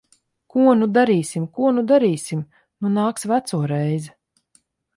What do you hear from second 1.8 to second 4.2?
darīsim? Nu nāks veco reize.